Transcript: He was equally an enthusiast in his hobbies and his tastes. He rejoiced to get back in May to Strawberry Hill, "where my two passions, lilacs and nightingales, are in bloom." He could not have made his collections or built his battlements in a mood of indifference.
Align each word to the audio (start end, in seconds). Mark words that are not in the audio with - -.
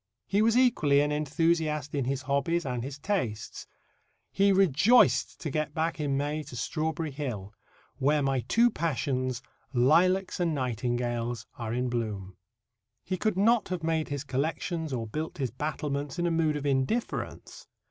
He 0.25 0.41
was 0.41 0.57
equally 0.57 0.99
an 1.01 1.11
enthusiast 1.11 1.93
in 1.93 2.05
his 2.05 2.23
hobbies 2.23 2.65
and 2.65 2.83
his 2.83 2.97
tastes. 2.97 3.67
He 4.31 4.51
rejoiced 4.51 5.39
to 5.41 5.51
get 5.51 5.75
back 5.75 5.99
in 5.99 6.17
May 6.17 6.41
to 6.41 6.55
Strawberry 6.55 7.11
Hill, 7.11 7.53
"where 7.97 8.23
my 8.23 8.39
two 8.39 8.71
passions, 8.71 9.43
lilacs 9.73 10.39
and 10.39 10.55
nightingales, 10.55 11.45
are 11.59 11.71
in 11.71 11.87
bloom." 11.87 12.35
He 13.03 13.15
could 13.15 13.37
not 13.37 13.67
have 13.69 13.83
made 13.83 14.07
his 14.07 14.23
collections 14.23 14.91
or 14.91 15.05
built 15.05 15.37
his 15.37 15.51
battlements 15.51 16.17
in 16.17 16.25
a 16.25 16.31
mood 16.31 16.55
of 16.55 16.65
indifference. 16.65 17.67